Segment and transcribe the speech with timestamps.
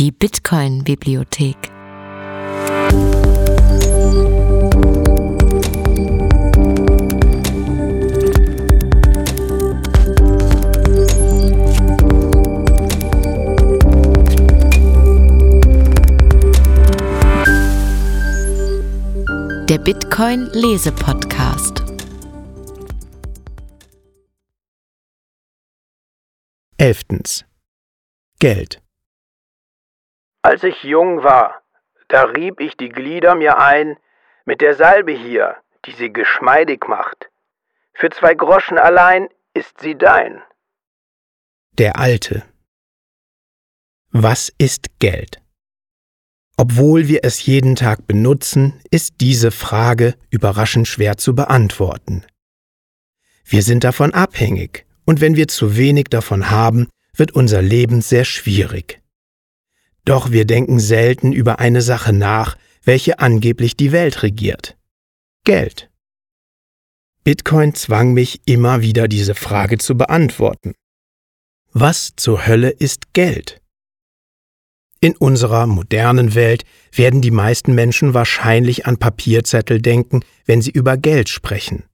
[0.00, 1.58] Die Bitcoin-Bibliothek.
[19.68, 21.82] Der Bitcoin-Lese-Podcast.
[26.78, 27.44] Elftens.
[28.38, 28.80] Geld.
[30.42, 31.62] Als ich jung war,
[32.08, 33.96] da rieb ich die Glieder mir ein
[34.44, 37.30] mit der Salbe hier, die sie geschmeidig macht.
[37.92, 40.42] Für zwei Groschen allein ist sie dein.
[41.72, 42.42] Der Alte.
[44.10, 45.40] Was ist Geld?
[46.56, 52.26] Obwohl wir es jeden Tag benutzen, ist diese Frage überraschend schwer zu beantworten.
[53.44, 58.24] Wir sind davon abhängig, und wenn wir zu wenig davon haben, wird unser Leben sehr
[58.24, 58.99] schwierig.
[60.04, 64.76] Doch wir denken selten über eine Sache nach, welche angeblich die Welt regiert.
[65.44, 65.90] Geld.
[67.24, 70.74] Bitcoin zwang mich immer wieder diese Frage zu beantworten.
[71.72, 73.60] Was zur Hölle ist Geld?
[75.00, 80.96] In unserer modernen Welt werden die meisten Menschen wahrscheinlich an Papierzettel denken, wenn sie über
[80.96, 81.84] Geld sprechen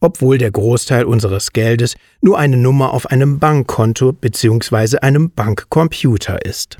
[0.00, 4.98] obwohl der Großteil unseres Geldes nur eine Nummer auf einem Bankkonto bzw.
[4.98, 6.78] einem Bankcomputer ist.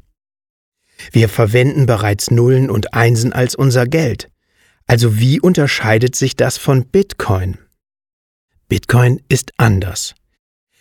[1.12, 4.28] Wir verwenden bereits Nullen und Einsen als unser Geld.
[4.86, 7.58] Also wie unterscheidet sich das von Bitcoin?
[8.69, 10.14] Bitcoin ist anders,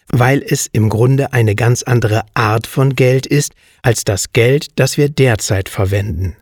[0.07, 4.97] weil es im Grunde eine ganz andere Art von Geld ist als das Geld, das
[4.97, 6.35] wir derzeit verwenden.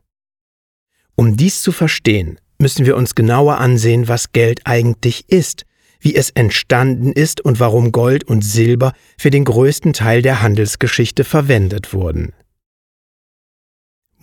[1.15, 5.65] Um dies zu verstehen, müssen wir uns genauer ansehen, was Geld eigentlich ist
[6.03, 11.23] wie es entstanden ist und warum Gold und Silber für den größten Teil der Handelsgeschichte
[11.23, 12.33] verwendet wurden.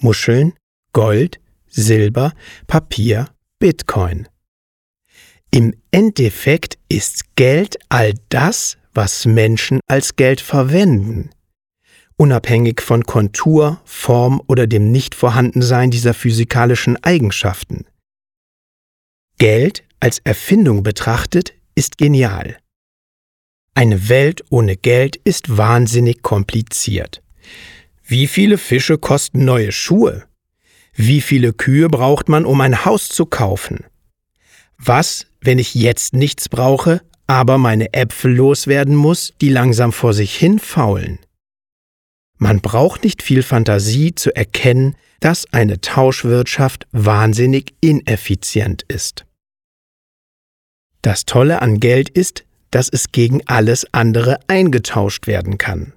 [0.03, 0.55] Muscheln,
[0.93, 2.33] Gold, Silber,
[2.67, 4.29] Papier, Bitcoin.
[5.51, 11.31] Im Endeffekt ist Geld all das, was Menschen als Geld verwenden,
[12.17, 17.87] unabhängig von Kontur, Form oder dem Nichtvorhandensein dieser physikalischen Eigenschaften.
[19.39, 22.59] Geld als Erfindung betrachtet ist genial.
[23.75, 27.23] Eine Welt ohne Geld ist wahnsinnig kompliziert.
[28.11, 30.25] Wie viele Fische kosten neue Schuhe?
[30.93, 33.85] Wie viele Kühe braucht man, um ein Haus zu kaufen?
[34.79, 40.35] Was, wenn ich jetzt nichts brauche, aber meine Äpfel loswerden muss, die langsam vor sich
[40.35, 41.21] hin faulen?
[42.37, 49.25] Man braucht nicht viel Fantasie zu erkennen, dass eine Tauschwirtschaft wahnsinnig ineffizient ist.
[51.03, 55.93] Das Tolle an Geld ist, dass es gegen alles andere eingetauscht werden kann.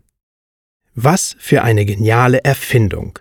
[0.95, 3.17] Was für eine geniale Erfindung.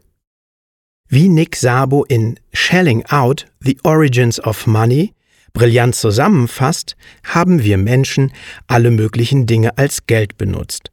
[1.09, 5.15] Wie Nick Sabo in Shelling Out, The Origins of Money
[5.55, 8.33] brillant zusammenfasst, haben wir Menschen
[8.67, 10.91] alle möglichen Dinge als Geld benutzt.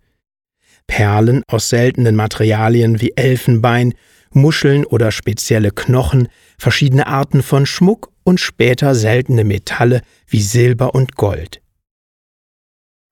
[0.88, 3.94] Perlen aus seltenen Materialien wie Elfenbein,
[4.32, 11.18] Muscheln oder spezielle Knochen, verschiedene Arten von Schmuck und später seltene Metalle wie Silber und
[11.18, 11.62] Gold.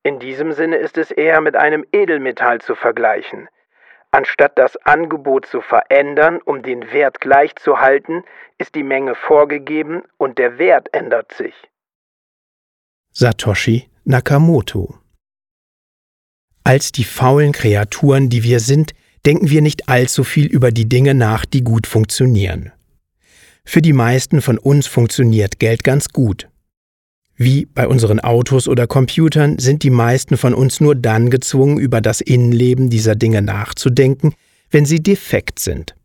[0.04, 3.50] In diesem Sinne ist es eher mit einem Edelmetall zu vergleichen.
[4.12, 8.24] Anstatt das Angebot zu verändern, um den Wert gleich zu halten,
[8.58, 11.54] ist die Menge vorgegeben und der Wert ändert sich.
[13.12, 14.96] Satoshi Nakamoto
[16.64, 18.94] Als die faulen Kreaturen, die wir sind,
[19.26, 22.72] denken wir nicht allzu viel über die Dinge nach, die gut funktionieren.
[23.66, 26.48] Für die meisten von uns funktioniert Geld ganz gut.
[27.38, 32.02] Wie bei unseren Autos oder Computern sind die meisten von uns nur dann gezwungen, über
[32.02, 34.34] das Innenleben dieser Dinge nachzudenken,
[34.72, 35.96] wenn sie defekt sind.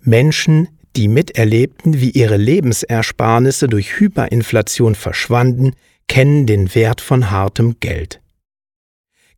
[0.00, 5.72] Menschen, die miterlebten, wie ihre Lebensersparnisse durch Hyperinflation verschwanden,
[6.08, 8.20] kennen den Wert von hartem Geld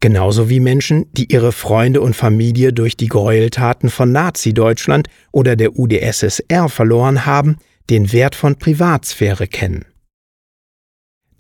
[0.00, 5.78] genauso wie Menschen, die ihre Freunde und Familie durch die Gräueltaten von Nazi-Deutschland oder der
[5.78, 7.58] UdSSR verloren haben,
[7.90, 9.84] den Wert von Privatsphäre kennen.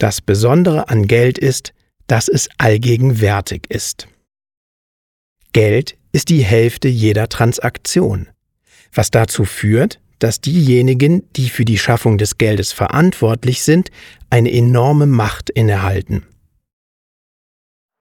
[0.00, 1.74] Das Besondere an Geld ist,
[2.06, 4.08] dass es allgegenwärtig ist.
[5.52, 8.30] Geld ist die Hälfte jeder Transaktion,
[8.94, 13.90] was dazu führt, dass diejenigen, die für die Schaffung des Geldes verantwortlich sind,
[14.30, 16.26] eine enorme Macht innehalten.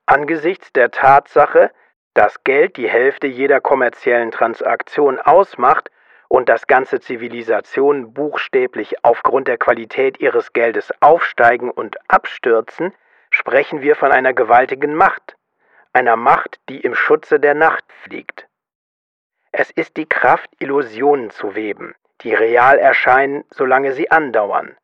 [0.06, 1.70] Angesichts der Tatsache,
[2.14, 5.90] dass Geld die Hälfte jeder kommerziellen Transaktion ausmacht
[6.30, 12.94] und dass ganze Zivilisationen buchstäblich aufgrund der Qualität ihres Geldes aufsteigen und abstürzen,
[13.32, 15.36] sprechen wir von einer gewaltigen Macht,
[15.92, 18.48] einer Macht, die im Schutze der Nacht fliegt.
[19.52, 24.78] Es ist die Kraft, Illusionen zu weben, die real erscheinen, solange sie andauern.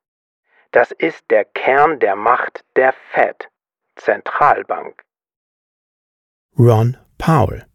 [0.71, 3.49] Das ist der Kern der Macht der Fed,
[3.95, 5.03] Zentralbank.
[6.57, 7.65] Ron Paul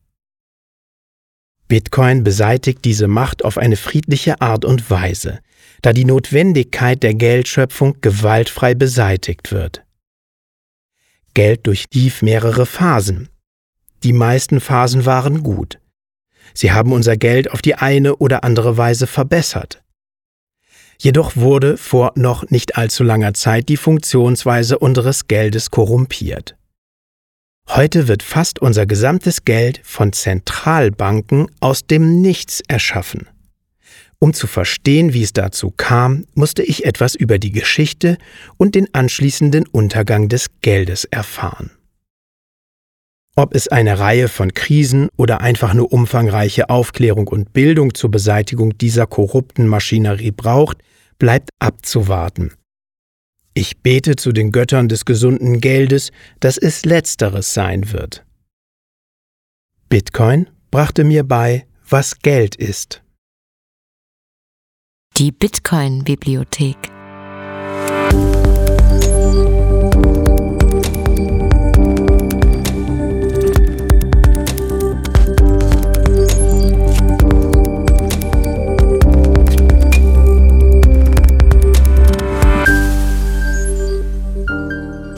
[1.71, 5.39] Bitcoin beseitigt diese Macht auf eine friedliche Art und Weise,
[5.83, 9.85] da die Notwendigkeit der Geldschöpfung gewaltfrei beseitigt wird.
[11.33, 13.29] Geld durchlief mehrere Phasen.
[14.03, 15.79] Die meisten Phasen waren gut.
[16.55, 19.81] Sie haben unser Geld auf die eine oder andere Weise verbessert.
[20.99, 26.57] Jedoch wurde vor noch nicht allzu langer Zeit die Funktionsweise unseres Geldes korrumpiert.
[27.77, 33.29] Heute wird fast unser gesamtes Geld von Zentralbanken aus dem Nichts erschaffen.
[34.19, 38.19] Um zu verstehen, wie es dazu kam, musste ich etwas über die Geschichte
[38.57, 41.71] und den anschließenden Untergang des Geldes erfahren.
[43.37, 48.77] Ob es eine Reihe von Krisen oder einfach nur umfangreiche Aufklärung und Bildung zur Beseitigung
[48.79, 50.79] dieser korrupten Maschinerie braucht,
[51.21, 52.51] bleibt abzuwarten.
[53.61, 58.25] Ich bete zu den Göttern des gesunden Geldes, dass es letzteres sein wird.
[59.91, 63.03] Bitcoin brachte mir bei, was Geld ist.
[65.19, 66.79] Die Bitcoin-Bibliothek.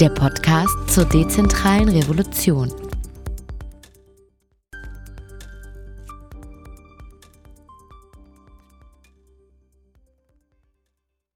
[0.02, 2.81] Der Podcast zur dezentralen Revolution.